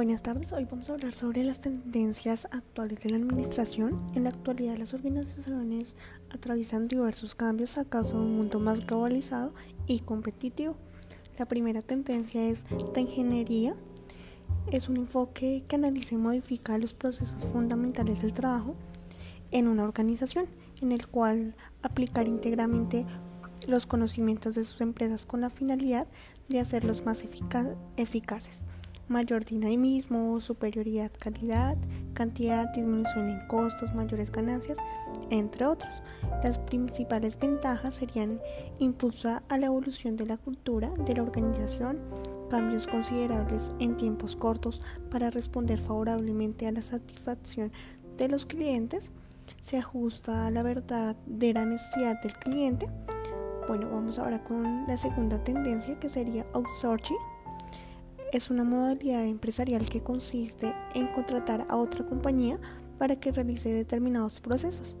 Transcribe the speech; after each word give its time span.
Buenas 0.00 0.22
tardes, 0.22 0.50
hoy 0.54 0.64
vamos 0.64 0.88
a 0.88 0.94
hablar 0.94 1.12
sobre 1.12 1.44
las 1.44 1.60
tendencias 1.60 2.46
actuales 2.52 3.00
de 3.00 3.10
la 3.10 3.16
administración. 3.16 3.98
En 4.14 4.24
la 4.24 4.30
actualidad 4.30 4.78
las 4.78 4.94
organizaciones 4.94 5.94
atraviesan 6.30 6.88
diversos 6.88 7.34
cambios 7.34 7.76
a 7.76 7.84
causa 7.84 8.14
de 8.14 8.20
un 8.20 8.34
mundo 8.34 8.58
más 8.60 8.86
globalizado 8.86 9.52
y 9.86 10.00
competitivo. 10.00 10.74
La 11.38 11.44
primera 11.44 11.82
tendencia 11.82 12.48
es 12.48 12.64
la 12.94 13.02
ingeniería. 13.02 13.76
Es 14.72 14.88
un 14.88 14.96
enfoque 14.96 15.64
que 15.68 15.76
analiza 15.76 16.14
y 16.14 16.16
modifica 16.16 16.78
los 16.78 16.94
procesos 16.94 17.44
fundamentales 17.52 18.22
del 18.22 18.32
trabajo 18.32 18.76
en 19.50 19.68
una 19.68 19.84
organización, 19.84 20.46
en 20.80 20.92
el 20.92 21.08
cual 21.08 21.54
aplicar 21.82 22.26
íntegramente 22.26 23.04
los 23.68 23.84
conocimientos 23.84 24.54
de 24.54 24.64
sus 24.64 24.80
empresas 24.80 25.26
con 25.26 25.42
la 25.42 25.50
finalidad 25.50 26.06
de 26.48 26.60
hacerlos 26.60 27.04
más 27.04 27.22
eficaces 27.98 28.64
mayor 29.10 29.44
dinamismo, 29.44 30.38
superioridad 30.38 31.10
calidad, 31.18 31.76
cantidad, 32.14 32.72
disminución 32.72 33.28
en 33.28 33.46
costos, 33.48 33.92
mayores 33.92 34.30
ganancias, 34.30 34.78
entre 35.30 35.66
otros. 35.66 36.02
Las 36.44 36.60
principales 36.60 37.38
ventajas 37.38 37.96
serían 37.96 38.40
impulsar 38.78 39.42
a 39.48 39.58
la 39.58 39.66
evolución 39.66 40.16
de 40.16 40.26
la 40.26 40.36
cultura 40.36 40.90
de 41.04 41.16
la 41.16 41.24
organización, 41.24 41.98
cambios 42.48 42.86
considerables 42.86 43.72
en 43.80 43.96
tiempos 43.96 44.36
cortos 44.36 44.80
para 45.10 45.30
responder 45.30 45.78
favorablemente 45.78 46.68
a 46.68 46.72
la 46.72 46.82
satisfacción 46.82 47.72
de 48.16 48.28
los 48.28 48.46
clientes, 48.46 49.10
se 49.60 49.76
ajusta 49.76 50.46
a 50.46 50.50
la 50.52 50.62
verdad 50.62 51.16
de 51.26 51.52
la 51.52 51.64
necesidad 51.64 52.22
del 52.22 52.34
cliente. 52.34 52.88
Bueno, 53.66 53.88
vamos 53.90 54.20
ahora 54.20 54.42
con 54.44 54.86
la 54.86 54.96
segunda 54.96 55.42
tendencia 55.42 55.98
que 55.98 56.08
sería 56.08 56.44
outsourcing 56.52 57.16
es 58.32 58.50
una 58.50 58.64
modalidad 58.64 59.24
empresarial 59.24 59.88
que 59.88 60.02
consiste 60.02 60.72
en 60.94 61.08
contratar 61.08 61.66
a 61.68 61.76
otra 61.76 62.06
compañía 62.06 62.58
para 62.98 63.16
que 63.16 63.32
realice 63.32 63.72
determinados 63.72 64.40
procesos 64.40 64.96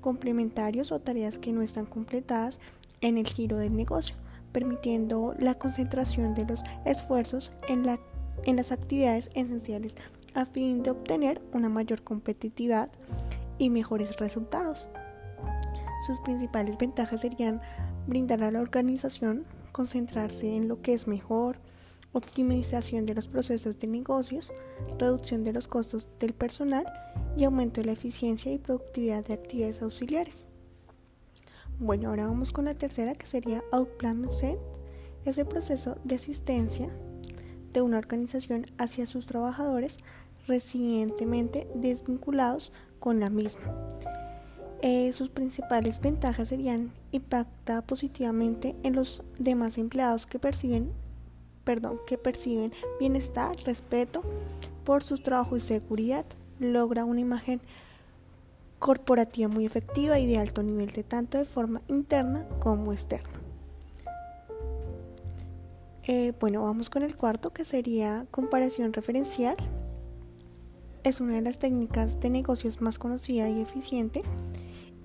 complementarios 0.00 0.92
o 0.92 1.00
tareas 1.00 1.38
que 1.38 1.52
no 1.52 1.62
están 1.62 1.86
completadas 1.86 2.60
en 3.00 3.18
el 3.18 3.26
giro 3.26 3.58
del 3.58 3.74
negocio, 3.74 4.16
permitiendo 4.52 5.34
la 5.38 5.54
concentración 5.54 6.34
de 6.34 6.44
los 6.44 6.62
esfuerzos 6.84 7.52
en, 7.68 7.84
la, 7.84 7.98
en 8.44 8.56
las 8.56 8.72
actividades 8.72 9.30
esenciales 9.34 9.94
a 10.34 10.46
fin 10.46 10.82
de 10.82 10.90
obtener 10.90 11.40
una 11.52 11.68
mayor 11.68 12.02
competitividad 12.02 12.90
y 13.58 13.70
mejores 13.70 14.16
resultados. 14.18 14.88
Sus 16.06 16.20
principales 16.20 16.76
ventajas 16.78 17.22
serían 17.22 17.60
brindar 18.06 18.42
a 18.42 18.50
la 18.50 18.60
organización 18.60 19.44
concentrarse 19.72 20.54
en 20.54 20.68
lo 20.68 20.80
que 20.82 20.94
es 20.94 21.08
mejor, 21.08 21.58
optimización 22.16 23.04
de 23.04 23.14
los 23.14 23.28
procesos 23.28 23.78
de 23.78 23.86
negocios, 23.86 24.52
reducción 24.98 25.44
de 25.44 25.52
los 25.52 25.68
costos 25.68 26.08
del 26.18 26.32
personal 26.32 26.86
y 27.36 27.44
aumento 27.44 27.80
de 27.80 27.86
la 27.86 27.92
eficiencia 27.92 28.50
y 28.50 28.58
productividad 28.58 29.24
de 29.24 29.34
actividades 29.34 29.82
auxiliares. 29.82 30.44
Bueno, 31.78 32.08
ahora 32.08 32.26
vamos 32.26 32.52
con 32.52 32.64
la 32.64 32.74
tercera 32.74 33.14
que 33.14 33.26
sería 33.26 33.62
Outplacement. 33.70 34.32
Es 35.26 35.36
el 35.36 35.46
proceso 35.46 35.98
de 36.04 36.14
asistencia 36.14 36.88
de 37.72 37.82
una 37.82 37.98
organización 37.98 38.64
hacia 38.78 39.04
sus 39.04 39.26
trabajadores 39.26 39.98
recientemente 40.46 41.68
desvinculados 41.74 42.72
con 42.98 43.20
la 43.20 43.28
misma. 43.28 43.74
Eh, 44.80 45.12
sus 45.12 45.28
principales 45.28 46.00
ventajas 46.00 46.48
serían 46.48 46.92
impacta 47.12 47.82
positivamente 47.82 48.74
en 48.82 48.94
los 48.94 49.22
demás 49.38 49.76
empleados 49.76 50.26
que 50.26 50.38
perciben 50.38 50.92
perdón, 51.66 51.98
que 52.06 52.16
perciben 52.16 52.72
bienestar, 53.00 53.56
respeto 53.64 54.22
por 54.84 55.02
su 55.02 55.18
trabajo 55.18 55.56
y 55.56 55.60
seguridad, 55.60 56.24
logra 56.60 57.04
una 57.04 57.20
imagen 57.20 57.60
corporativa 58.78 59.48
muy 59.48 59.66
efectiva 59.66 60.20
y 60.20 60.26
de 60.26 60.38
alto 60.38 60.62
nivel 60.62 60.92
de 60.92 61.02
tanto 61.02 61.38
de 61.38 61.44
forma 61.44 61.82
interna 61.88 62.46
como 62.60 62.92
externa. 62.92 63.28
Eh, 66.04 66.32
bueno, 66.38 66.62
vamos 66.62 66.88
con 66.88 67.02
el 67.02 67.16
cuarto 67.16 67.52
que 67.52 67.64
sería 67.64 68.26
comparación 68.30 68.92
referencial. 68.92 69.56
Es 71.02 71.20
una 71.20 71.34
de 71.34 71.40
las 71.40 71.58
técnicas 71.58 72.20
de 72.20 72.30
negocios 72.30 72.80
más 72.80 73.00
conocida 73.00 73.48
y 73.50 73.60
eficiente 73.60 74.22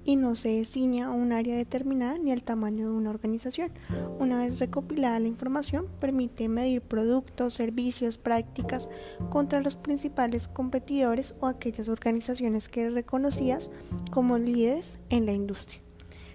y 0.03 0.15
no 0.15 0.35
se 0.35 0.63
ciña 0.65 1.07
a 1.07 1.11
un 1.11 1.31
área 1.31 1.55
determinada 1.55 2.17
ni 2.17 2.31
al 2.31 2.43
tamaño 2.43 2.89
de 2.89 2.95
una 2.95 3.09
organización. 3.09 3.71
Una 4.19 4.39
vez 4.39 4.59
recopilada 4.59 5.19
la 5.19 5.27
información, 5.27 5.87
permite 5.99 6.47
medir 6.47 6.81
productos, 6.81 7.53
servicios, 7.53 8.17
prácticas 8.17 8.89
contra 9.29 9.61
los 9.61 9.75
principales 9.75 10.47
competidores 10.47 11.35
o 11.39 11.47
aquellas 11.47 11.89
organizaciones 11.89 12.69
que 12.69 12.89
reconocidas 12.89 13.69
como 14.11 14.37
líderes 14.37 14.97
en 15.09 15.25
la 15.25 15.33
industria. 15.33 15.81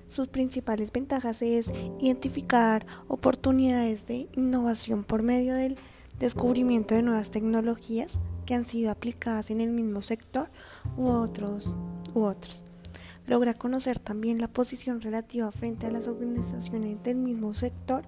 Sus 0.09 0.29
principales 0.29 0.93
ventajas 0.93 1.43
es 1.43 1.73
identificar 2.01 2.87
oportunidades 3.09 4.07
de 4.07 4.29
innovación 4.37 5.03
por 5.03 5.23
medio 5.23 5.55
del 5.55 5.77
descubrimiento 6.21 6.95
de 6.95 7.03
nuevas 7.03 7.33
tecnologías 7.33 8.21
que 8.47 8.55
han 8.55 8.65
sido 8.65 8.93
aplicadas 8.93 9.51
en 9.51 9.61
el 9.61 9.73
mismo 9.73 10.03
sector 10.03 10.49
u 10.97 11.09
otros, 11.09 11.77
u 12.15 12.23
otros 12.23 12.66
logra 13.27 13.55
conocer 13.55 13.99
también 13.99 14.39
la 14.41 14.49
posición 14.49 15.01
relativa 15.01 15.51
frente 15.53 15.87
a 15.87 15.91
las 15.91 16.09
organizaciones 16.09 17.03
del 17.03 17.17
mismo 17.17 17.55
sector, 17.55 18.05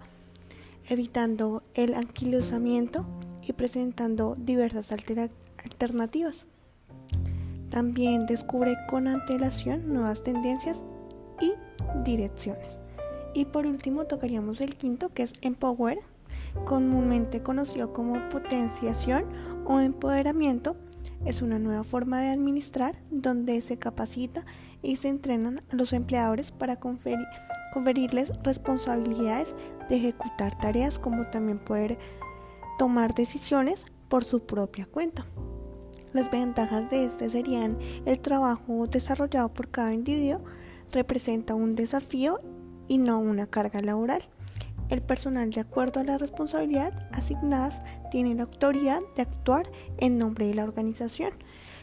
evitando 0.88 1.62
el 1.74 1.94
anquilosamiento 1.94 3.06
y 3.46 3.52
presentando 3.52 4.34
diversas 4.38 4.92
alternativas. 4.92 6.46
También 7.70 8.26
descubre 8.26 8.76
con 8.88 9.08
antelación 9.08 9.92
nuevas 9.92 10.22
tendencias 10.22 10.84
y 11.40 11.52
direcciones. 12.04 12.80
Y 13.34 13.44
por 13.44 13.66
último 13.66 14.06
tocaríamos 14.06 14.60
el 14.60 14.76
quinto 14.76 15.10
que 15.10 15.22
es 15.22 15.34
Empower, 15.42 15.98
comúnmente 16.64 17.42
conocido 17.42 17.92
como 17.92 18.28
potenciación 18.30 19.24
o 19.66 19.80
empoderamiento. 19.80 20.76
Es 21.26 21.42
una 21.42 21.58
nueva 21.58 21.84
forma 21.84 22.20
de 22.22 22.30
administrar 22.30 22.96
donde 23.10 23.60
se 23.60 23.76
capacita 23.76 24.44
y 24.82 24.96
se 24.96 25.08
entrenan 25.08 25.62
a 25.70 25.76
los 25.76 25.92
empleadores 25.92 26.50
para 26.50 26.76
conferirles 26.76 28.32
responsabilidades 28.42 29.54
de 29.88 29.96
ejecutar 29.96 30.56
tareas 30.58 30.98
como 30.98 31.26
también 31.26 31.58
poder 31.58 31.98
tomar 32.78 33.14
decisiones 33.14 33.86
por 34.08 34.24
su 34.24 34.46
propia 34.46 34.86
cuenta. 34.86 35.26
Las 36.12 36.30
ventajas 36.30 36.88
de 36.90 37.04
este 37.04 37.28
serían 37.28 37.78
el 38.06 38.18
trabajo 38.20 38.86
desarrollado 38.86 39.52
por 39.52 39.68
cada 39.68 39.92
individuo 39.92 40.42
representa 40.92 41.54
un 41.54 41.74
desafío 41.74 42.38
y 42.86 42.98
no 42.98 43.18
una 43.18 43.46
carga 43.46 43.80
laboral. 43.80 44.22
El 44.88 45.02
personal, 45.02 45.50
de 45.50 45.60
acuerdo 45.60 46.00
a 46.00 46.04
la 46.04 46.16
responsabilidad 46.16 47.08
asignadas, 47.12 47.82
tiene 48.10 48.34
la 48.34 48.44
autoridad 48.44 49.00
de 49.16 49.22
actuar 49.22 49.70
en 49.98 50.16
nombre 50.16 50.46
de 50.46 50.54
la 50.54 50.64
organización. 50.64 51.32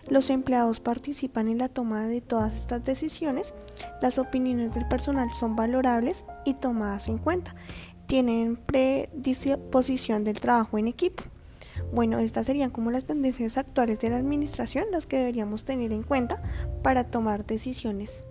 Los 0.07 0.29
empleados 0.29 0.79
participan 0.79 1.47
en 1.47 1.57
la 1.57 1.69
toma 1.69 2.07
de 2.07 2.21
todas 2.21 2.55
estas 2.55 2.83
decisiones. 2.83 3.53
Las 4.01 4.19
opiniones 4.19 4.73
del 4.73 4.87
personal 4.87 5.33
son 5.33 5.55
valorables 5.55 6.25
y 6.45 6.53
tomadas 6.53 7.07
en 7.07 7.17
cuenta. 7.17 7.55
Tienen 8.05 8.55
predisposición 8.55 10.23
del 10.23 10.39
trabajo 10.39 10.77
en 10.77 10.87
equipo. 10.87 11.23
Bueno, 11.91 12.19
estas 12.19 12.45
serían 12.45 12.69
como 12.69 12.91
las 12.91 13.05
tendencias 13.05 13.57
actuales 13.57 13.99
de 13.99 14.09
la 14.09 14.17
administración, 14.17 14.85
las 14.91 15.07
que 15.07 15.17
deberíamos 15.17 15.65
tener 15.65 15.91
en 15.91 16.03
cuenta 16.03 16.41
para 16.83 17.05
tomar 17.05 17.45
decisiones. 17.45 18.23